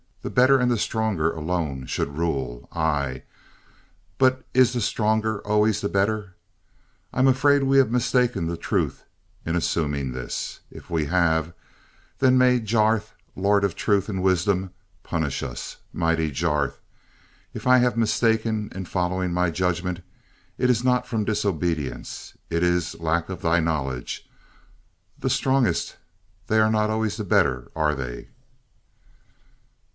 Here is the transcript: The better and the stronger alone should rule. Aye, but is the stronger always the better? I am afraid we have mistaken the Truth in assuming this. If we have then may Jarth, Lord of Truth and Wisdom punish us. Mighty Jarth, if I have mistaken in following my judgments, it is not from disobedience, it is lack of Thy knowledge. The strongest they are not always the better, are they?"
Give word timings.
The 0.23 0.31
better 0.31 0.59
and 0.59 0.69
the 0.69 0.77
stronger 0.79 1.31
alone 1.31 1.85
should 1.87 2.17
rule. 2.17 2.67
Aye, 2.71 3.23
but 4.17 4.43
is 4.53 4.73
the 4.73 4.81
stronger 4.81 5.41
always 5.45 5.81
the 5.81 5.89
better? 5.89 6.35
I 7.13 7.19
am 7.19 7.27
afraid 7.27 7.63
we 7.63 7.77
have 7.77 7.91
mistaken 7.91 8.45
the 8.45 8.57
Truth 8.57 9.03
in 9.45 9.55
assuming 9.55 10.11
this. 10.11 10.59
If 10.71 10.89
we 10.91 11.05
have 11.05 11.53
then 12.17 12.37
may 12.37 12.59
Jarth, 12.59 13.13
Lord 13.35 13.63
of 13.63 13.75
Truth 13.75 14.09
and 14.09 14.23
Wisdom 14.23 14.71
punish 15.03 15.41
us. 15.41 15.77
Mighty 15.93 16.31
Jarth, 16.31 16.79
if 17.53 17.67
I 17.67 17.77
have 17.79 17.97
mistaken 17.97 18.71
in 18.75 18.85
following 18.85 19.31
my 19.33 19.49
judgments, 19.51 20.01
it 20.57 20.69
is 20.69 20.83
not 20.83 21.07
from 21.07 21.25
disobedience, 21.25 22.35
it 22.49 22.63
is 22.63 22.99
lack 22.99 23.29
of 23.29 23.41
Thy 23.41 23.59
knowledge. 23.59 24.27
The 25.19 25.29
strongest 25.29 25.97
they 26.47 26.59
are 26.59 26.71
not 26.71 26.89
always 26.89 27.17
the 27.17 27.23
better, 27.23 27.71
are 27.75 27.93
they?" 27.93 28.29